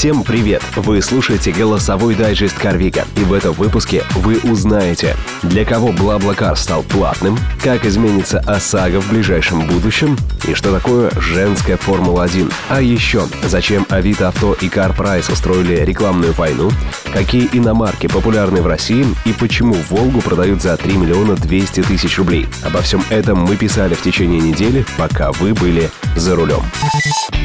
Всем 0.00 0.24
привет! 0.24 0.62
Вы 0.76 1.02
слушаете 1.02 1.52
голосовой 1.52 2.14
дайджест 2.14 2.58
Карвига, 2.58 3.04
и 3.18 3.20
в 3.20 3.34
этом 3.34 3.52
выпуске 3.52 4.02
вы 4.14 4.38
узнаете, 4.38 5.14
для 5.42 5.66
кого 5.66 5.90
BlaBlaCar 5.90 6.56
стал 6.56 6.82
платным, 6.84 7.36
как 7.62 7.84
изменится 7.84 8.38
ОСАГО 8.46 9.02
в 9.02 9.10
ближайшем 9.10 9.66
будущем 9.66 10.16
и 10.48 10.54
что 10.54 10.72
такое 10.72 11.10
женская 11.20 11.76
Формула-1. 11.76 12.50
А 12.70 12.80
еще, 12.80 13.28
зачем 13.44 13.84
Авито 13.90 14.28
Авто 14.28 14.54
и 14.54 14.68
Price 14.68 15.30
устроили 15.30 15.84
рекламную 15.84 16.32
войну, 16.32 16.70
какие 17.12 17.50
иномарки 17.52 18.06
популярны 18.06 18.62
в 18.62 18.66
России 18.66 19.04
и 19.26 19.34
почему 19.34 19.74
Волгу 19.90 20.22
продают 20.22 20.62
за 20.62 20.78
3 20.78 20.94
миллиона 20.94 21.36
200 21.36 21.82
тысяч 21.82 22.16
рублей. 22.16 22.46
Обо 22.64 22.80
всем 22.80 23.04
этом 23.10 23.40
мы 23.40 23.54
писали 23.54 23.92
в 23.92 24.00
течение 24.00 24.40
недели, 24.40 24.86
пока 24.96 25.30
вы 25.32 25.52
были 25.52 25.90
за 26.16 26.36
рулем. 26.36 26.62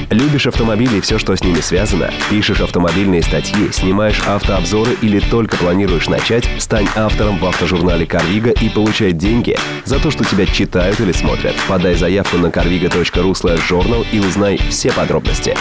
Любишь 0.10 0.48
автомобили 0.48 0.98
и 0.98 1.02
все, 1.02 1.18
что 1.18 1.36
с 1.36 1.44
ними 1.44 1.60
связано? 1.62 2.12
Пишешь 2.46 2.62
автомобильные 2.62 3.24
статьи, 3.24 3.72
снимаешь 3.72 4.22
автообзоры 4.28 4.96
или 5.02 5.20
только 5.20 5.58
планируешь 5.58 6.10
начать? 6.10 6.48
Стань 6.60 6.88
автором 6.96 7.40
в 7.40 7.46
автожурнале 7.48 8.06
«Карвига» 8.06 8.52
и 8.52 8.70
получай 8.70 9.14
деньги 9.14 9.58
за 9.84 9.98
то, 9.98 10.12
что 10.12 10.24
тебя 10.24 10.46
читают 10.46 11.00
или 11.00 11.12
смотрят. 11.12 11.56
Подай 11.68 11.96
заявку 11.96 12.38
на 12.38 12.48
carviga.ru 12.48 13.34
journal 13.68 14.06
и 14.12 14.20
узнай 14.20 14.60
все 14.70 14.92
подробности. 14.92 15.58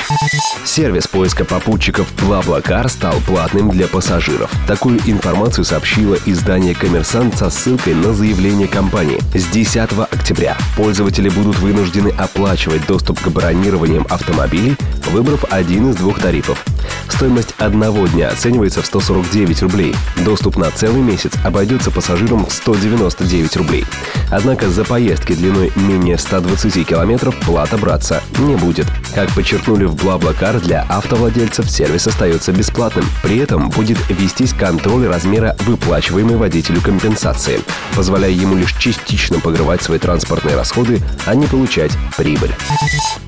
Сервис 0.66 1.08
поиска 1.08 1.46
попутчиков 1.46 2.06
BlaBlaCar 2.18 2.90
стал 2.90 3.14
платным 3.26 3.70
для 3.70 3.88
пассажиров. 3.88 4.50
Такую 4.66 4.98
информацию 5.06 5.64
сообщило 5.64 6.18
издание 6.26 6.74
«Коммерсант» 6.74 7.38
со 7.38 7.48
ссылкой 7.48 7.94
на 7.94 8.12
заявление 8.12 8.68
компании. 8.68 9.22
С 9.34 9.46
10 9.46 9.76
октября 10.10 10.58
пользователи 10.76 11.30
будут 11.30 11.56
вынуждены 11.60 12.10
оплачивать 12.10 12.86
доступ 12.86 13.22
к 13.22 13.28
бронированиям 13.28 14.06
автомобилей, 14.10 14.76
выбрав 15.10 15.46
один 15.50 15.88
из 15.88 15.96
двух 15.96 16.20
тарифов. 16.20 16.62
Стоимость 17.08 17.55
одного 17.58 18.06
дня 18.06 18.28
оценивается 18.28 18.83
в 18.83 18.86
149 18.86 19.62
рублей. 19.62 19.94
Доступ 20.24 20.56
на 20.56 20.70
целый 20.70 21.00
месяц 21.00 21.33
обойдется 21.44 21.91
пассажирам 21.91 22.47
в 22.47 22.52
199 22.52 23.56
рублей. 23.56 23.84
Однако 24.30 24.69
за 24.69 24.84
поездки 24.84 25.32
длиной 25.32 25.72
менее 25.77 26.19
120 26.19 26.86
километров 26.86 27.38
плата 27.41 27.77
браться 27.77 28.22
не 28.38 28.56
будет. 28.56 28.86
Как 29.14 29.30
подчеркнули 29.30 29.84
в 29.84 29.94
BlaBlaCar, 29.94 30.60
для 30.60 30.82
автовладельцев 30.88 31.70
сервис 31.70 32.06
остается 32.06 32.52
бесплатным. 32.52 33.05
При 33.22 33.38
этом 33.38 33.70
будет 33.70 33.98
вестись 34.08 34.52
контроль 34.52 35.06
размера 35.06 35.56
выплачиваемой 35.60 36.36
водителю 36.36 36.80
компенсации, 36.80 37.60
позволяя 37.94 38.32
ему 38.32 38.56
лишь 38.56 38.77
частично 38.77 39.38
покрывать 39.41 39.82
свои 39.82 39.98
транспортные 39.98 40.56
расходы, 40.56 41.00
а 41.27 41.34
не 41.34 41.47
получать 41.47 41.92
прибыль. 42.16 42.55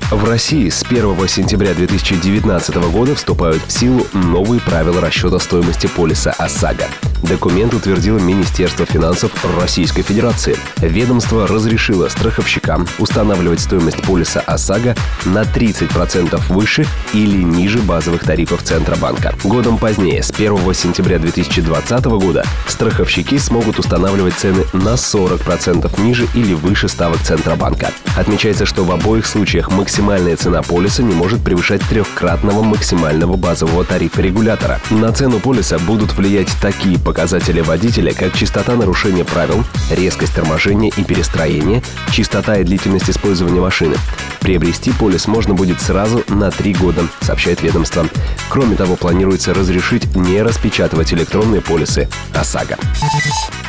В 0.09 0.23
России 0.23 0.69
с 0.69 0.83
1 0.83 1.27
сентября 1.27 1.73
2019 1.73 2.75
года 2.93 3.13
вступают 3.13 3.61
в 3.63 3.71
силу 3.73 4.07
новые 4.13 4.61
правила 4.61 5.01
расчета 5.01 5.37
стоимости 5.37 5.87
полиса 5.87 6.31
ОСАГО. 6.31 6.85
Документ 7.23 7.73
утвердило 7.73 8.19
Министерство 8.19 8.85
финансов 8.85 9.31
Российской 9.59 10.03
Федерации. 10.03 10.55
Ведомство 10.77 11.47
разрешило 11.47 12.07
страховщикам 12.09 12.87
устанавливать 12.99 13.59
стоимость 13.59 14.01
полиса 14.03 14.39
ОСАГО 14.41 14.95
на 15.25 15.41
30% 15.41 16.41
выше 16.49 16.85
или 17.13 17.41
ниже 17.41 17.79
базовых 17.79 18.23
тарифов 18.23 18.61
Центробанка. 18.61 19.33
Годом 19.43 19.77
позднее, 19.77 20.21
с 20.21 20.31
1 20.31 20.73
сентября 20.73 21.17
2020 21.17 22.05
года, 22.05 22.45
страховщики 22.67 23.37
смогут 23.39 23.79
устанавливать 23.79 24.35
цены 24.35 24.65
на 24.73 24.93
40% 24.93 26.01
ниже 26.01 26.27
или 26.35 26.53
выше 26.53 26.87
ставок 26.87 27.19
Центробанка. 27.21 27.91
Отмечается, 28.15 28.65
что 28.65 28.83
в 28.83 28.91
обоих 28.91 29.25
случаях 29.25 29.71
максимальная 29.71 30.37
цена 30.37 30.61
полиса 30.61 31.01
не 31.01 31.15
может 31.15 31.43
превышать 31.43 31.81
трехкратного 31.81 32.61
максимального 32.61 33.37
базового 33.37 33.83
тарифа 33.83 34.21
регулятора. 34.21 34.79
На 34.91 35.11
цену 35.11 35.39
полиса 35.39 35.79
будут 35.79 36.13
влиять 36.13 36.49
такие 36.61 36.97
показатели 37.07 37.61
водителя, 37.61 38.11
как 38.13 38.33
частота 38.33 38.75
нарушения 38.75 39.23
правил, 39.23 39.63
резкость 39.89 40.35
торможения 40.35 40.91
и 40.97 41.05
перестроения, 41.05 41.81
частота 42.11 42.57
и 42.57 42.65
длительность 42.65 43.09
использования 43.09 43.61
машины. 43.61 43.95
Приобрести 44.41 44.91
полис 44.91 45.25
можно 45.25 45.53
будет 45.53 45.79
сразу 45.79 46.25
на 46.27 46.51
три 46.51 46.73
года, 46.73 47.07
сообщает 47.21 47.61
ведомство. 47.61 48.05
Кроме 48.49 48.75
того, 48.75 48.97
планируется 48.97 49.53
разрешить 49.53 50.17
не 50.17 50.41
распечатывать 50.41 51.13
электронные 51.13 51.61
полисы 51.61 52.09
ОСАГО. 52.33 52.77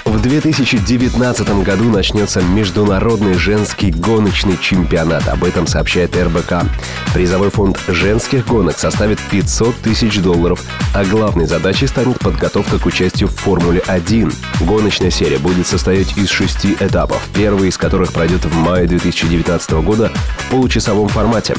В 0.08 0.22
2019 0.22 1.62
году 1.62 1.84
начнется 1.84 2.40
Международный 2.40 3.34
женский 3.34 3.90
гоночный 3.90 4.56
чемпионат. 4.58 5.28
Об 5.28 5.44
этом 5.44 5.66
сообщает 5.66 6.16
РБК. 6.16 6.64
Призовой 7.12 7.50
фонд 7.50 7.78
женских 7.88 8.46
гонок 8.46 8.78
составит 8.78 9.18
500 9.30 9.76
тысяч 9.76 10.18
долларов, 10.20 10.64
а 10.94 11.04
главной 11.04 11.44
задачей 11.44 11.86
станет 11.86 12.18
подготовка 12.20 12.78
к 12.78 12.86
участию 12.86 13.28
в 13.28 13.34
Формуле-1. 13.34 14.34
Гоночная 14.60 15.10
серия 15.10 15.36
будет 15.36 15.66
состоять 15.66 16.16
из 16.16 16.30
шести 16.30 16.74
этапов, 16.80 17.22
первый 17.34 17.68
из 17.68 17.76
которых 17.76 18.14
пройдет 18.14 18.46
в 18.46 18.56
мае 18.56 18.86
2019 18.86 19.70
года 19.72 20.10
в 20.38 20.50
получасовом 20.50 21.08
формате. 21.08 21.54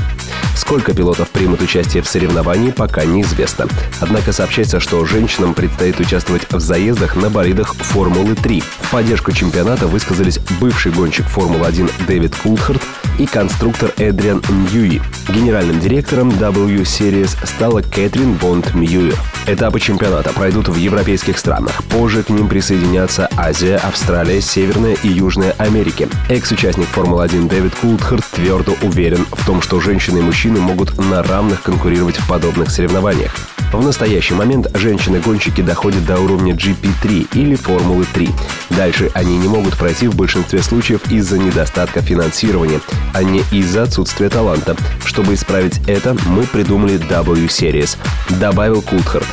Сколько 0.55 0.93
пилотов 0.93 1.29
примут 1.29 1.61
участие 1.61 2.03
в 2.03 2.07
соревновании, 2.07 2.71
пока 2.71 3.05
неизвестно. 3.05 3.67
Однако 4.01 4.33
сообщается, 4.33 4.79
что 4.79 5.05
женщинам 5.05 5.53
предстоит 5.53 5.99
участвовать 5.99 6.51
в 6.51 6.59
заездах 6.59 7.15
на 7.15 7.29
болидах 7.29 7.75
Формулы-3. 8.39 8.63
В 8.81 8.91
поддержку 8.91 9.31
чемпионата 9.31 9.87
высказались 9.87 10.39
бывший 10.59 10.91
гонщик 10.91 11.27
Формулы-1 11.27 11.91
Дэвид 12.07 12.35
Кулхарт 12.35 12.81
и 13.17 13.25
конструктор 13.25 13.93
Эдриан 13.97 14.41
Ньюи. 14.49 15.01
Генеральным 15.29 15.79
директором 15.79 16.29
W-Series 16.29 17.45
стала 17.45 17.81
Кэтрин 17.81 18.33
Бонд 18.33 18.73
Мьюер. 18.73 19.15
Этапы 19.45 19.79
чемпионата 19.79 20.31
пройдут 20.31 20.69
в 20.69 20.75
европейских 20.75 21.37
странах. 21.37 21.83
Позже 21.85 22.23
к 22.23 22.29
ним 22.29 22.47
присоединятся 22.47 23.29
Азия, 23.35 23.77
Австралия, 23.77 24.41
Северная 24.41 24.95
и 25.03 25.07
Южная 25.09 25.51
Америки. 25.57 26.07
Экс-участник 26.29 26.87
Формулы-1 26.87 27.49
Дэвид 27.49 27.75
Култхарт 27.75 28.25
твердо 28.31 28.73
уверен 28.81 29.25
в 29.31 29.45
том, 29.45 29.61
что 29.61 29.79
женщины 29.79 30.19
и 30.19 30.21
мужчины 30.21 30.59
могут 30.59 30.97
на 30.97 31.23
равных 31.23 31.61
конкурировать 31.61 32.17
в 32.17 32.27
подобных 32.27 32.71
соревнованиях. 32.71 33.35
В 33.71 33.85
настоящий 33.85 34.33
момент 34.33 34.67
женщины-гонщики 34.73 35.61
доходят 35.61 36.03
до 36.03 36.19
уровня 36.19 36.53
GP3 36.53 37.27
или 37.35 37.53
Формулы 37.53 38.05
3. 38.11 38.28
Дальше 38.69 39.11
они 39.13 39.37
не 39.37 39.47
могут 39.47 39.77
пройти 39.77 40.07
в 40.07 40.15
большинстве 40.15 40.61
случаев 40.61 41.11
из-за 41.11 41.37
недостатка 41.37 42.01
финансирования, 42.01 42.81
а 43.13 43.23
не 43.23 43.43
из-за 43.51 43.83
отсутствия 43.83 44.29
таланта. 44.29 44.75
Чтобы 45.05 45.33
исправить 45.33 45.79
это, 45.87 46.15
мы 46.27 46.43
придумали 46.43 46.99
W-Series, 46.99 47.97
добавил 48.39 48.81
Култхарт. 48.81 49.27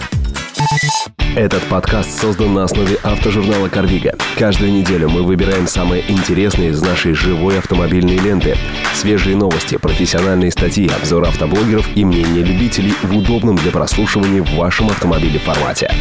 Этот 1.37 1.63
подкаст 1.65 2.19
создан 2.19 2.55
на 2.55 2.65
основе 2.65 2.97
автожурнала 3.03 3.69
«Карвига». 3.69 4.15
Каждую 4.39 4.73
неделю 4.73 5.11
мы 5.11 5.23
выбираем 5.23 5.67
самые 5.67 6.11
интересные 6.11 6.71
из 6.71 6.81
нашей 6.81 7.13
живой 7.13 7.59
автомобильной 7.59 8.17
ленты. 8.17 8.57
Свежие 8.95 9.37
новости, 9.37 9.77
профессиональные 9.77 10.51
статьи, 10.51 10.89
обзор 10.89 11.25
автоблогеров 11.25 11.95
и 11.95 12.07
мнения 12.07 12.43
любителей 12.43 12.95
в 13.03 13.15
удобном 13.15 13.57
для 13.57 13.71
прослушивания 13.71 14.43
в 14.43 14.55
вашем 14.55 14.87
автомобиле 14.87 15.39
формате. 15.39 15.93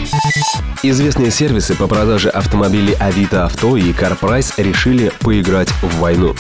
Известные 0.83 1.31
сервисы 1.31 1.75
по 1.75 1.87
продаже 1.87 2.29
автомобилей 2.29 2.95
Авито 2.97 3.43
Авто 3.43 3.75
и 3.75 3.91
CarPrice 3.91 4.53
решили 4.63 5.11
поиграть 5.19 5.69
в 5.81 5.99
войну. 5.99 6.33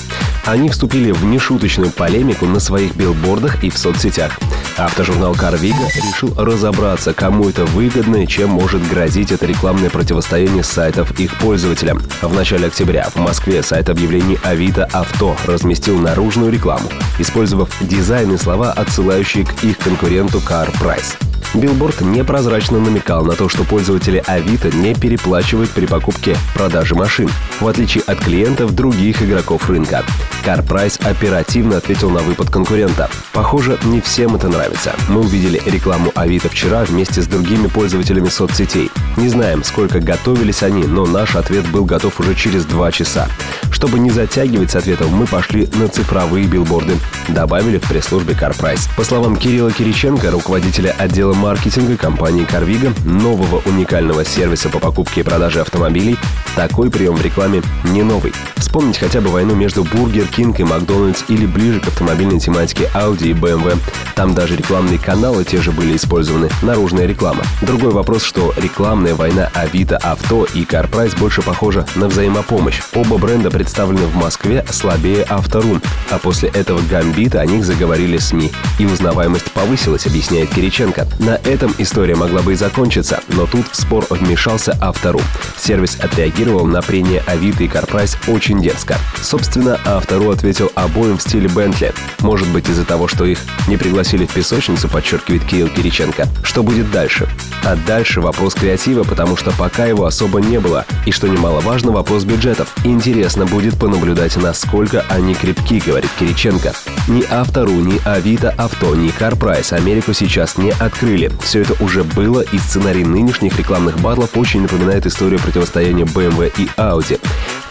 Они 0.45 0.69
вступили 0.69 1.11
в 1.11 1.25
нешуточную 1.25 1.91
полемику 1.91 2.45
на 2.45 2.59
своих 2.59 2.95
билбордах 2.95 3.63
и 3.63 3.71
в 3.71 3.77
соцсетях. 3.77 4.37
Автожурнал 4.77 5.33
Carviga 5.33 5.87
решил 5.95 6.35
разобраться, 6.37 7.13
кому 7.13 7.49
это 7.49 7.65
выгодно 7.65 8.17
и 8.17 8.27
чем 8.27 8.49
может 8.49 8.87
грозить 8.87 9.31
это 9.31 9.47
рекламное 9.47 9.89
противостояние 9.89 10.63
сайтов 10.63 11.19
их 11.19 11.35
пользователям. 11.39 12.03
В 12.21 12.33
начале 12.33 12.67
октября 12.67 13.09
в 13.09 13.15
Москве 13.15 13.63
сайт 13.63 13.89
объявлений 13.89 14.37
Авито 14.43 14.85
Авто 14.91 15.35
разместил 15.47 15.97
наружную 15.97 16.51
рекламу, 16.51 16.89
использовав 17.17 17.69
дизайн 17.81 18.33
и 18.33 18.37
слова, 18.37 18.71
отсылающие 18.71 19.45
к 19.45 19.63
их 19.63 19.79
конкуренту 19.79 20.39
CarPrice. 20.39 21.24
Билборд 21.55 22.01
непрозрачно 22.01 22.79
намекал 22.79 23.23
на 23.23 23.33
то, 23.33 23.47
что 23.47 23.63
пользователи 23.63 24.21
Авито 24.27 24.75
не 24.75 24.93
переплачивают 24.93 25.69
при 25.71 25.85
покупке 25.85 26.35
продаже 26.53 26.95
машин, 26.95 27.29
в 27.59 27.67
отличие 27.67 28.03
от 28.03 28.19
клиентов 28.19 28.75
других 28.75 29.21
игроков 29.21 29.69
рынка. 29.69 30.03
CarPrice 30.45 31.01
оперативно 31.07 31.77
ответил 31.77 32.09
на 32.09 32.19
выпад 32.19 32.49
конкурента. 32.49 33.09
Похоже, 33.31 33.79
не 33.85 34.01
всем 34.01 34.35
это 34.35 34.49
нравится. 34.49 34.93
Мы 35.07 35.21
увидели 35.21 35.61
рекламу 35.65 36.11
Авито 36.13 36.49
вчера 36.49 36.83
вместе 36.83 37.21
с 37.21 37.27
другими 37.27 37.67
пользователями 37.67 38.29
соцсетей. 38.29 38.91
Не 39.17 39.29
знаем, 39.29 39.63
сколько 39.63 39.99
готовились 39.99 40.61
они, 40.61 40.83
но 40.83 41.05
наш 41.05 41.35
ответ 41.35 41.65
был 41.71 41.85
готов 41.85 42.19
уже 42.19 42.35
через 42.35 42.65
два 42.65 42.91
часа. 42.91 43.27
Чтобы 43.75 43.99
не 43.99 44.09
затягивать 44.09 44.71
с 44.71 44.75
ответом, 44.77 45.09
мы 45.09 45.27
пошли 45.27 45.67
на 45.73 45.89
цифровые 45.89 46.47
билборды, 46.47 46.97
добавили 47.27 47.77
в 47.77 47.81
пресс-службе 47.81 48.33
CarPrice. 48.33 48.87
По 48.95 49.03
словам 49.03 49.35
Кирилла 49.35 49.69
Кириченко, 49.69 50.31
руководителя 50.31 50.95
отдела 50.97 51.33
маркетинга 51.33 51.97
компании 51.97 52.47
Carviga, 52.47 52.93
нового 53.05 53.61
уникального 53.65 54.23
сервиса 54.23 54.69
по 54.69 54.79
покупке 54.79 55.19
и 55.19 55.23
продаже 55.25 55.59
автомобилей, 55.59 56.15
такой 56.55 56.89
прием 56.89 57.15
в 57.15 57.21
рекламе 57.21 57.63
не 57.83 58.01
новый. 58.01 58.31
Вспомнить 58.55 58.97
хотя 58.97 59.19
бы 59.19 59.29
войну 59.29 59.55
между 59.55 59.83
Burger 59.83 60.27
King 60.33 60.55
и 60.57 60.63
Макдональдс 60.63 61.25
или 61.27 61.45
ближе 61.45 61.81
к 61.81 61.87
автомобильной 61.89 62.39
тематике 62.39 62.89
Audi 62.93 63.31
и 63.31 63.33
BMW. 63.33 63.77
Там 64.15 64.33
даже 64.33 64.55
рекламные 64.55 64.99
каналы 64.99 65.43
те 65.43 65.61
же 65.61 65.73
были 65.73 65.97
использованы, 65.97 66.49
наружная 66.61 67.05
реклама. 67.05 67.43
Другой 67.61 67.91
вопрос, 67.91 68.23
что 68.23 68.53
рекламная 68.55 69.15
война 69.15 69.49
Авито, 69.53 69.97
Авто 69.97 70.45
и 70.53 70.63
CarPrice 70.63 71.19
больше 71.19 71.41
похожа 71.41 71.85
на 71.95 72.07
взаимопомощь. 72.07 72.81
Оба 72.93 73.17
бренда 73.17 73.49
представлены 73.65 74.05
в 74.05 74.15
Москве 74.15 74.63
слабее 74.69 75.25
Авторум, 75.27 75.81
а 76.11 76.19
после 76.19 76.49
этого 76.49 76.79
гамбита 76.87 77.41
о 77.41 77.47
них 77.47 77.65
заговорили 77.65 78.19
СМИ. 78.19 78.51
И 78.77 78.85
узнаваемость 78.85 79.51
повысилась, 79.53 80.05
объясняет 80.05 80.51
Кириченко. 80.51 81.07
На 81.17 81.39
этом 81.43 81.73
история 81.79 82.13
могла 82.13 82.43
бы 82.43 82.53
и 82.53 82.55
закончиться, 82.55 83.21
но 83.29 83.47
тут 83.47 83.65
в 83.71 83.75
спор 83.75 84.05
вмешался 84.11 84.77
Авторум. 84.79 85.23
Сервис 85.57 85.97
отреагировал 85.99 86.67
на 86.67 86.83
прение 86.83 87.23
Авито 87.25 87.63
и 87.63 87.67
CarPrice 87.67 88.31
очень 88.31 88.61
дерзко. 88.61 88.97
Собственно, 89.19 89.79
Автору 89.83 90.29
ответил 90.29 90.71
обоим 90.75 91.17
в 91.17 91.23
стиле 91.23 91.49
Бентли. 91.49 91.91
Может 92.19 92.47
быть 92.49 92.69
из-за 92.69 92.85
того, 92.85 93.07
что 93.07 93.25
их 93.25 93.39
не 93.67 93.77
пригласили 93.77 94.27
в 94.27 94.31
песочницу, 94.31 94.87
подчеркивает 94.89 95.43
Кирилл 95.43 95.69
Кириченко. 95.69 96.27
Что 96.43 96.61
будет 96.61 96.91
дальше? 96.91 97.27
А 97.63 97.75
дальше 97.75 98.21
вопрос 98.21 98.53
креатива, 98.53 99.03
потому 99.03 99.35
что 99.35 99.51
пока 99.57 99.87
его 99.87 100.05
особо 100.05 100.39
не 100.39 100.59
было. 100.59 100.85
И 101.07 101.11
что 101.11 101.27
немаловажно, 101.27 101.91
вопрос 101.91 102.25
бюджетов. 102.25 102.71
Интересно 102.83 103.47
будет 103.55 103.79
понаблюдать, 103.79 104.35
насколько 104.35 105.05
они 105.07 105.33
крепки, 105.33 105.79
говорит 105.79 106.09
Кириченко. 106.19 106.73
Ни 107.07 107.23
Автору, 107.31 107.71
ни 107.71 108.01
Авито 108.05 108.49
Авто, 108.57 108.93
ни 108.95 109.17
CarPrice 109.17 109.71
Америку 109.71 110.11
сейчас 110.11 110.57
не 110.57 110.71
открыли. 110.71 111.31
Все 111.39 111.61
это 111.61 111.81
уже 111.81 112.03
было, 112.03 112.41
и 112.41 112.57
сценарий 112.57 113.05
нынешних 113.05 113.57
рекламных 113.57 113.97
батлов 114.01 114.35
очень 114.35 114.63
напоминает 114.63 115.05
историю 115.05 115.39
противостояния 115.39 116.03
BMW 116.03 116.51
и 116.57 116.65
Audi 116.75 117.17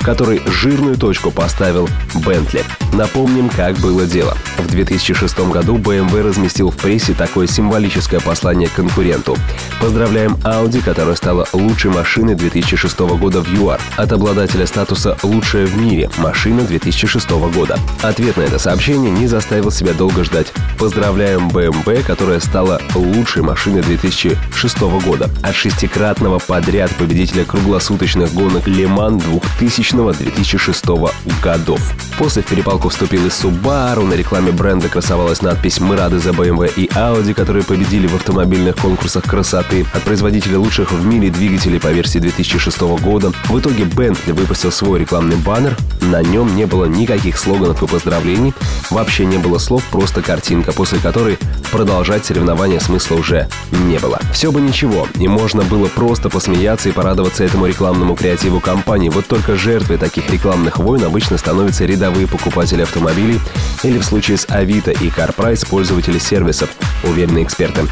в 0.04 0.06
которой 0.06 0.42
жирную 0.44 0.98
точку 0.98 1.30
поставил 1.30 1.88
Бентли. 2.26 2.62
Напомним, 2.92 3.48
как 3.48 3.74
было 3.78 4.04
дело. 4.04 4.36
В 4.58 4.66
2006 4.66 5.50
году 5.50 5.78
BMW 5.78 6.20
разместил 6.20 6.70
в 6.70 6.76
прессе 6.76 7.14
такое 7.14 7.46
символическое 7.46 8.20
послание 8.20 8.68
конкуренту. 8.68 9.38
Поздравляем 9.80 10.34
Audi, 10.44 10.84
которая 10.84 11.16
стала 11.16 11.48
лучшей 11.54 11.90
машиной 11.90 12.34
2006 12.34 12.98
года 13.18 13.40
в 13.40 13.48
ЮАР, 13.48 13.80
от 13.96 14.12
обладателя 14.12 14.66
статуса 14.66 15.16
«Лучшая 15.22 15.64
в 15.64 15.74
мире» 15.78 16.10
машина 16.18 16.64
2006 16.64 17.30
года. 17.54 17.78
Ответ 18.02 18.36
на 18.36 18.42
это 18.42 18.58
сообщение 18.58 19.10
не 19.10 19.26
заставил 19.26 19.70
себя 19.70 19.94
долго 19.94 20.22
ждать. 20.22 20.52
Поздравляем 20.78 21.48
BMW, 21.48 22.02
которая 22.02 22.40
стала 22.40 22.78
лучшей 22.94 23.40
машиной 23.40 23.80
2006 23.80 24.80
года, 25.02 25.30
от 25.42 25.54
шестикратного 25.54 26.40
подряд 26.40 26.90
победителя 26.98 27.46
круглосуточных 27.46 28.34
гонок 28.34 28.66
Леман 28.66 29.18
2000 29.18 29.93
2000-2006 29.94 31.10
годов. 31.42 31.80
После 32.18 32.42
в 32.42 32.46
перепалку 32.46 32.88
вступил 32.88 33.26
и 33.26 33.28
Subaru, 33.28 34.04
на 34.04 34.14
рекламе 34.14 34.52
бренда 34.52 34.88
красовалась 34.88 35.42
надпись 35.42 35.80
«Мы 35.80 35.96
рады 35.96 36.18
за 36.18 36.30
BMW 36.30 36.72
и 36.76 36.86
Audi», 36.86 37.34
которые 37.34 37.64
победили 37.64 38.06
в 38.06 38.14
автомобильных 38.14 38.76
конкурсах 38.76 39.24
красоты 39.24 39.86
от 39.92 40.02
производителя 40.02 40.58
лучших 40.58 40.92
в 40.92 41.04
мире 41.04 41.30
двигателей 41.30 41.80
по 41.80 41.88
версии 41.88 42.18
2006 42.18 42.80
года. 43.02 43.32
В 43.48 43.58
итоге 43.58 43.84
Bentley 43.84 44.32
выпустил 44.32 44.70
свой 44.70 45.00
рекламный 45.00 45.36
баннер, 45.36 45.76
на 46.02 46.22
нем 46.22 46.54
не 46.54 46.66
было 46.66 46.84
никаких 46.84 47.38
слоганов 47.38 47.82
и 47.82 47.86
поздравлений, 47.86 48.54
вообще 48.90 49.24
не 49.24 49.38
было 49.38 49.58
слов, 49.58 49.82
просто 49.90 50.22
картинка, 50.22 50.72
после 50.72 50.98
которой 50.98 51.38
продолжать 51.72 52.24
соревнования 52.24 52.78
смысла 52.78 53.16
уже 53.16 53.48
не 53.72 53.98
было. 53.98 54.20
Все 54.32 54.52
бы 54.52 54.60
ничего, 54.60 55.08
и 55.16 55.26
можно 55.26 55.62
было 55.64 55.86
просто 55.86 56.28
посмеяться 56.28 56.88
и 56.88 56.92
порадоваться 56.92 57.44
этому 57.44 57.66
рекламному 57.66 58.14
креативу 58.14 58.60
компании, 58.60 59.08
вот 59.08 59.26
только 59.26 59.56
жертв 59.56 59.83
Жертвой 59.84 59.98
таких 59.98 60.30
рекламных 60.30 60.78
войн 60.78 61.04
обычно 61.04 61.36
становятся 61.36 61.84
рядовые 61.84 62.26
покупатели 62.26 62.80
автомобилей 62.80 63.38
или 63.82 63.98
в 63.98 64.02
случае 64.02 64.38
с 64.38 64.48
Авито 64.48 64.92
и 64.92 65.10
CarPrice 65.10 65.68
пользователи 65.68 66.16
сервисов, 66.16 66.70
уверены 67.02 67.42
эксперты. 67.42 67.82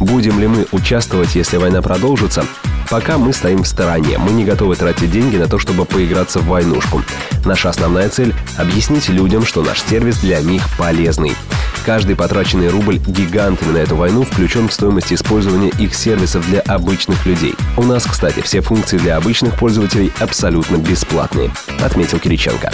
Будем 0.00 0.40
ли 0.40 0.48
мы 0.48 0.66
участвовать, 0.72 1.36
если 1.36 1.56
война 1.58 1.82
продолжится? 1.82 2.44
Пока 2.90 3.16
мы 3.16 3.32
стоим 3.32 3.62
в 3.62 3.68
стороне, 3.68 4.18
мы 4.18 4.32
не 4.32 4.44
готовы 4.44 4.74
тратить 4.74 5.12
деньги 5.12 5.36
на 5.36 5.46
то, 5.46 5.60
чтобы 5.60 5.84
поиграться 5.84 6.40
в 6.40 6.46
войнушку. 6.46 7.02
Наша 7.44 7.68
основная 7.68 8.08
цель— 8.08 8.34
объяснить 8.56 9.08
людям, 9.08 9.46
что 9.46 9.62
наш 9.62 9.82
сервис 9.82 10.18
для 10.18 10.40
них 10.40 10.64
полезный. 10.76 11.36
Каждый 11.86 12.16
потраченный 12.16 12.68
рубль 12.68 12.96
гигантами 12.96 13.70
на 13.70 13.78
эту 13.78 13.94
войну 13.94 14.24
включен 14.24 14.68
в 14.68 14.72
стоимость 14.72 15.12
использования 15.12 15.70
их 15.78 15.94
сервисов 15.94 16.44
для 16.50 16.58
обычных 16.62 17.24
людей. 17.24 17.54
У 17.76 17.84
нас, 17.84 18.04
кстати, 18.06 18.40
все 18.40 18.60
функции 18.60 18.98
для 18.98 19.16
обычных 19.16 19.56
пользователей 19.56 20.12
абсолютно 20.18 20.78
бесплатные, 20.78 21.48
отметил 21.80 22.18
Кириченко. 22.18 22.72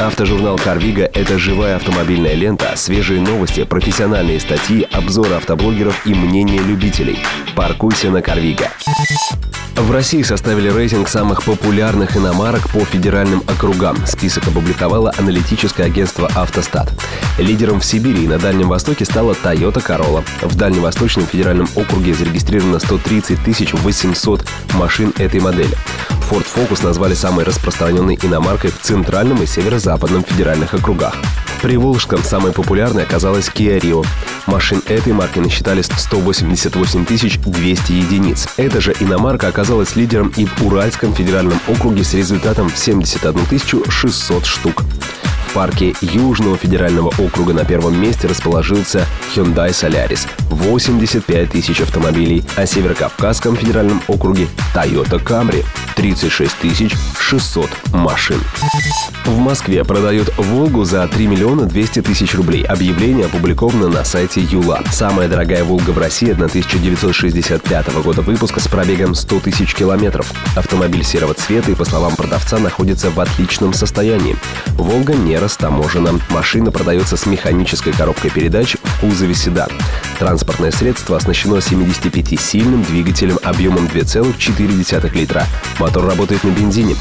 Автожурнал 0.00 0.58
«Карвига»— 0.58 1.08
это 1.14 1.38
живая 1.38 1.76
автомобильная 1.76 2.34
лента, 2.34 2.72
свежие 2.74 3.20
новости, 3.20 3.62
профессиональные 3.62 4.40
статьи, 4.40 4.86
обзоры 4.90 5.34
автоблогеров 5.36 6.04
и 6.04 6.14
мнения 6.14 6.58
любителей. 6.58 7.18
Паркуйся 7.54 8.10
на 8.10 8.20
«Карвига». 8.20 8.70
В 9.76 9.90
России 9.90 10.22
составили 10.22 10.68
рейтинг 10.68 11.08
самых 11.08 11.44
популярных 11.44 12.16
иномарок 12.16 12.68
по 12.70 12.80
федеральным 12.80 13.42
округам. 13.46 13.96
Список 14.06 14.48
опубликовало 14.48 15.12
аналитическое 15.16 15.86
агентство 15.86 16.28
«Автостат». 16.34 16.92
Лидером 17.38 17.80
в 17.80 17.84
Сибири 17.84 18.24
и 18.24 18.28
на 18.28 18.38
Дальнем 18.38 18.68
Востоке 18.68 19.04
стала 19.04 19.32
Toyota 19.32 19.84
Corolla. 19.84 20.24
В 20.42 20.56
Дальневосточном 20.56 21.26
федеральном 21.26 21.68
округе 21.76 22.14
зарегистрировано 22.14 22.80
130 22.80 23.72
800 23.74 24.44
машин 24.74 25.12
этой 25.18 25.40
модели. 25.40 25.76
Ford 26.34 26.46
Focus 26.52 26.82
назвали 26.82 27.14
самой 27.14 27.44
распространенной 27.44 28.18
иномаркой 28.20 28.72
в 28.72 28.80
центральном 28.80 29.40
и 29.44 29.46
северо-западном 29.46 30.24
федеральных 30.24 30.74
округах. 30.74 31.14
В 31.46 31.62
Приволжском 31.62 32.24
самой 32.24 32.50
популярной 32.50 33.04
оказалась 33.04 33.48
Kia 33.48 33.78
Rio. 33.78 34.04
Машин 34.46 34.82
этой 34.86 35.12
марки 35.12 35.38
насчитали 35.38 35.82
188 35.82 37.06
200 37.06 37.92
единиц. 37.92 38.48
Эта 38.56 38.80
же 38.80 38.96
иномарка 38.98 39.46
оказалась 39.46 39.94
лидером 39.94 40.32
и 40.36 40.44
в 40.44 40.66
Уральском 40.66 41.14
федеральном 41.14 41.60
округе 41.68 42.02
с 42.02 42.14
результатом 42.14 42.68
71 42.74 43.84
600 43.88 44.44
штук 44.44 44.82
парке 45.54 45.94
Южного 46.00 46.56
федерального 46.56 47.14
округа 47.16 47.54
на 47.54 47.64
первом 47.64 47.98
месте 48.00 48.26
расположился 48.26 49.06
Hyundai 49.36 49.68
Solaris– 49.70 50.26
85 50.54 51.50
тысяч 51.50 51.80
автомобилей, 51.80 52.44
а 52.56 52.64
в 52.64 52.68
Северокавказском 52.68 53.56
федеральном 53.56 54.02
округе 54.08 54.48
Toyota 54.74 55.22
Camry– 55.22 55.64
36 55.96 56.52
600 57.18 57.70
машин. 57.92 58.40
В 59.24 59.38
Москве 59.38 59.84
продают 59.84 60.32
«Волгу» 60.36 60.84
за 60.84 61.06
3 61.06 61.26
миллиона 61.26 61.66
200 61.66 62.02
тысяч 62.02 62.34
рублей. 62.34 62.64
Объявление 62.64 63.26
опубликовано 63.26 63.88
на 63.88 64.04
сайте 64.04 64.40
Юла. 64.40 64.82
Самая 64.90 65.28
дорогая 65.28 65.64
«Волга» 65.64 65.90
в 65.90 65.98
России 65.98 66.30
1965 66.32 68.02
года 68.02 68.22
выпуска 68.22 68.60
с 68.60 68.68
пробегом 68.68 69.14
100 69.14 69.40
тысяч 69.40 69.74
километров. 69.74 70.32
Автомобиль 70.56 71.04
серого 71.04 71.34
цвета 71.34 71.70
и, 71.70 71.74
по 71.74 71.84
словам 71.84 72.16
продавца, 72.16 72.58
находится 72.58 73.10
в 73.10 73.18
отличном 73.20 73.72
состоянии. 73.72 74.36
«Волга» 74.76 75.14
не 75.14 75.38
растаможена. 75.38 76.20
Машина 76.30 76.70
продается 76.70 77.16
с 77.16 77.26
механической 77.26 77.92
коробкой 77.92 78.30
передач 78.30 78.76
в 78.82 79.00
кузове 79.00 79.34
седан. 79.34 79.70
Транспортное 80.18 80.70
средство 80.70 81.16
оснащено 81.16 81.56
75-сильным 81.56 82.84
двигателем 82.86 83.38
объемом 83.42 83.86
2,4 83.86 85.14
литра. 85.14 85.46
Мотор 85.78 86.06
работает 86.06 86.44
на 86.44 86.50
бензине. 86.50 86.96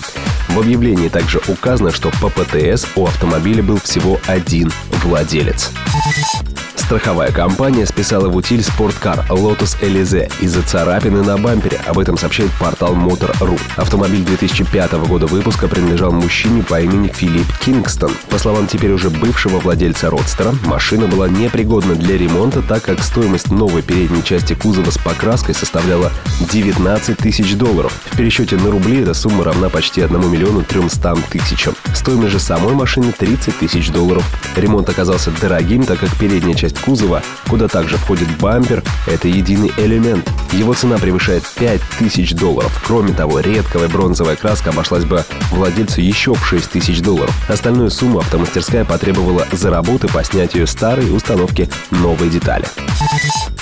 В 0.50 0.60
объявлении 0.60 1.10
также 1.10 1.42
указано, 1.48 1.92
что 1.92 2.12
по 2.22 2.30
ПТС 2.30 2.88
у 2.96 3.06
автомобиля 3.06 3.64
был 3.64 3.78
всего 3.78 4.20
один 4.28 4.72
владелец. 5.04 5.72
Страховая 6.84 7.32
компания 7.32 7.86
списала 7.86 8.28
в 8.28 8.36
утиль 8.36 8.62
спорткар 8.62 9.26
Lotus 9.30 9.80
Elise 9.82 10.30
из-за 10.42 10.62
царапины 10.64 11.24
на 11.24 11.38
бампере. 11.38 11.80
Об 11.88 11.98
этом 11.98 12.18
сообщает 12.18 12.52
портал 12.60 12.94
Motor.ru. 12.94 13.60
Автомобиль 13.78 14.24
2005 14.26 14.92
года 15.08 15.26
выпуска 15.26 15.70
принадлежал 15.70 16.12
мужчине 16.12 16.62
по 16.62 16.82
имени 16.82 17.08
Филипп 17.08 17.48
Кингстон. 17.60 18.12
По 18.30 18.38
словам 18.38 18.68
теперь 18.68 18.92
уже 18.92 19.10
бывшего 19.10 19.60
владельца 19.60 20.10
Родстера, 20.10 20.54
машина 20.66 21.08
была 21.08 21.30
непригодна 21.30 21.96
для 21.96 22.18
ремонта, 22.18 22.62
так 22.62 22.84
как 22.84 23.02
стоимость 23.02 23.50
новой 23.50 23.82
передней 23.82 24.24
части 24.24 24.54
кузова 24.54 24.92
с 24.92 24.98
покраской 24.98 25.56
составляла 25.56 26.12
19 26.52 27.18
тысяч 27.18 27.56
долларов. 27.56 27.94
В 28.12 28.18
пересчете 28.18 28.58
на 28.58 28.70
рубли 28.70 29.02
эта 29.02 29.14
сумма 29.14 29.46
равна 29.46 29.70
почти 29.70 30.02
1 30.02 30.30
миллиону 30.30 30.64
300 30.64 31.16
тысячам. 31.32 31.76
Стоимость 31.96 32.34
же 32.34 32.40
самой 32.40 32.74
машины 32.74 33.14
30 33.18 33.58
тысяч 33.58 33.90
долларов. 33.90 34.24
Ремонт 34.58 34.90
оказался 34.90 35.32
дорогим, 35.42 35.86
так 35.86 36.00
как 36.00 36.14
передняя 36.18 36.54
часть 36.54 36.73
кузова, 36.80 37.22
куда 37.50 37.68
также 37.68 37.98
входит 37.98 38.28
бампер, 38.40 38.84
это 39.08 39.28
единый 39.28 39.72
элемент. 39.78 40.30
Его 40.52 40.74
цена 40.74 40.98
превышает 40.98 41.44
5000 41.58 42.34
долларов. 42.34 42.84
Кроме 42.86 43.14
того, 43.14 43.40
редковая 43.40 43.90
бронзовая 43.90 44.36
краска 44.36 44.70
обошлась 44.70 45.06
бы 45.06 45.24
владельцу 45.52 46.02
еще 46.02 46.34
в 46.34 46.46
6000 46.46 47.02
долларов. 47.02 47.36
Остальную 47.50 47.90
сумму 47.92 48.20
автомастерская 48.20 48.86
потребовала 48.86 49.46
за 49.52 49.70
работы 49.70 50.08
по 50.08 50.24
снятию 50.24 50.68
старой 50.68 51.16
установки 51.16 51.70
новой 51.92 52.30
детали. 52.30 52.66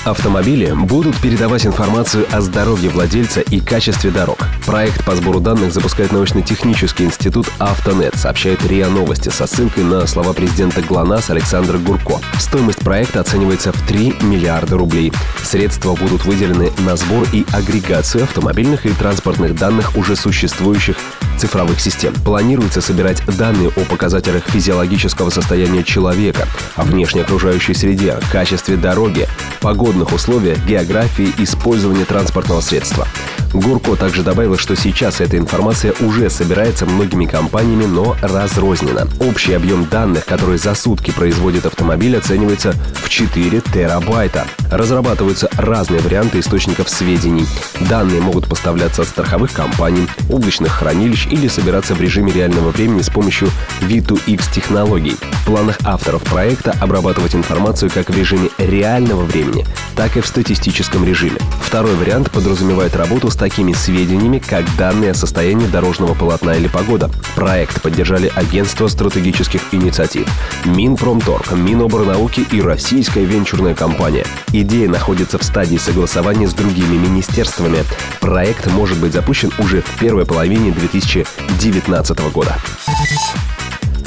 Автомобили 0.03 0.71
будут 0.71 1.15
передавать 1.17 1.67
информацию 1.67 2.25
о 2.31 2.41
здоровье 2.41 2.89
владельца 2.89 3.41
и 3.41 3.59
качестве 3.59 4.09
дорог. 4.09 4.39
Проект 4.65 5.05
по 5.05 5.15
сбору 5.15 5.39
данных 5.39 5.71
запускает 5.71 6.11
научно-технический 6.11 7.03
институт 7.03 7.47
«Автонет», 7.59 8.15
сообщает 8.15 8.65
РИА 8.65 8.89
Новости 8.89 9.29
со 9.29 9.45
ссылкой 9.45 9.83
на 9.83 10.07
слова 10.07 10.33
президента 10.33 10.81
ГЛОНАСС 10.81 11.29
Александра 11.29 11.77
Гурко. 11.77 12.19
Стоимость 12.39 12.79
проекта 12.79 13.19
оценивается 13.19 13.71
в 13.71 13.87
3 13.87 14.15
миллиарда 14.21 14.75
рублей. 14.75 15.13
Средства 15.43 15.93
будут 15.93 16.25
выделены 16.25 16.71
на 16.79 16.95
сбор 16.95 17.27
и 17.31 17.45
агрегацию 17.51 18.23
автомобильных 18.23 18.87
и 18.87 18.93
транспортных 18.93 19.55
данных 19.55 19.95
уже 19.95 20.15
существующих 20.15 20.97
цифровых 21.41 21.79
систем. 21.79 22.13
Планируется 22.23 22.81
собирать 22.81 23.25
данные 23.25 23.69
о 23.69 23.85
показателях 23.85 24.43
физиологического 24.47 25.31
состояния 25.31 25.83
человека, 25.83 26.47
о 26.75 26.83
внешней 26.83 27.21
окружающей 27.21 27.73
среде, 27.73 28.19
качестве 28.31 28.77
дороги, 28.77 29.27
погодных 29.59 30.13
условиях, 30.13 30.63
географии 30.65 31.33
использования 31.39 32.05
транспортного 32.05 32.61
средства. 32.61 33.07
Гурко 33.53 33.95
также 33.95 34.23
добавила, 34.23 34.57
что 34.57 34.75
сейчас 34.75 35.19
эта 35.19 35.37
информация 35.37 35.93
уже 35.99 36.29
собирается 36.29 36.85
многими 36.85 37.25
компаниями, 37.25 37.85
но 37.85 38.15
разрознена. 38.21 39.07
Общий 39.19 39.53
объем 39.53 39.85
данных, 39.85 40.25
который 40.25 40.57
за 40.57 40.73
сутки 40.73 41.11
производит 41.11 41.65
автомобиль, 41.65 42.17
оценивается 42.17 42.73
в 43.03 43.09
4 43.09 43.61
терабайта. 43.73 44.45
Разрабатываются 44.71 45.49
разные 45.57 45.99
варианты 45.99 46.39
источников 46.39 46.89
сведений. 46.89 47.45
Данные 47.89 48.21
могут 48.21 48.47
поставляться 48.47 49.01
от 49.01 49.09
страховых 49.09 49.51
компаний, 49.51 50.07
облачных 50.29 50.71
хранилищ 50.71 51.27
или 51.27 51.47
собираться 51.47 51.93
в 51.93 52.01
режиме 52.01 52.31
реального 52.31 52.69
времени 52.69 53.01
с 53.01 53.09
помощью 53.09 53.49
V2X 53.81 54.53
технологий. 54.53 55.17
В 55.41 55.45
планах 55.45 55.77
авторов 55.83 56.23
проекта 56.23 56.73
обрабатывать 56.79 57.35
информацию 57.35 57.91
как 57.93 58.09
в 58.09 58.17
режиме 58.17 58.49
реального 58.57 59.23
времени, 59.23 59.65
так 59.95 60.15
и 60.15 60.21
в 60.21 60.27
статистическом 60.27 61.05
режиме. 61.05 61.39
Второй 61.61 61.95
вариант 61.95 62.31
подразумевает 62.31 62.95
работу 62.95 63.29
с 63.29 63.35
такими 63.41 63.73
сведениями, 63.73 64.37
как 64.37 64.63
данные 64.77 65.11
о 65.11 65.13
состоянии 65.15 65.65
дорожного 65.65 66.13
полотна 66.13 66.53
или 66.53 66.67
погода. 66.67 67.09
Проект 67.35 67.81
поддержали 67.81 68.31
Агентство 68.35 68.87
стратегических 68.87 69.61
инициатив, 69.71 70.27
Минпромторг, 70.63 71.51
Миноборнауки 71.53 72.45
и 72.51 72.61
российская 72.61 73.25
венчурная 73.25 73.73
компания. 73.73 74.27
Идея 74.53 74.87
находится 74.87 75.39
в 75.39 75.43
стадии 75.43 75.77
согласования 75.77 76.47
с 76.47 76.53
другими 76.53 76.97
министерствами. 76.97 77.79
Проект 78.19 78.67
может 78.67 78.99
быть 78.99 79.13
запущен 79.13 79.51
уже 79.57 79.81
в 79.81 79.99
первой 79.99 80.27
половине 80.27 80.71
2019 80.71 82.19
года. 82.31 82.57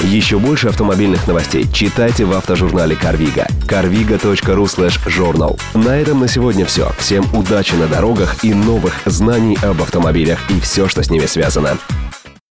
Еще 0.04 0.38
больше 0.38 0.68
автомобильных 0.68 1.26
новостей 1.26 1.66
читайте 1.72 2.26
в 2.26 2.32
автожурнале 2.32 2.94
Карвига. 2.94 3.46
carviga.ru 3.66 4.66
journal. 5.06 5.58
На 5.72 5.96
этом 5.96 6.20
на 6.20 6.28
сегодня 6.28 6.66
все. 6.66 6.92
Всем 6.98 7.24
удачи 7.34 7.74
на 7.74 7.86
дорогах 7.86 8.44
и 8.44 8.52
новых 8.52 9.00
знаний 9.06 9.56
об 9.62 9.80
автомобилях 9.80 10.38
и 10.50 10.60
все, 10.60 10.88
что 10.88 11.02
с 11.02 11.08
ними 11.08 11.24
связано. 11.24 11.78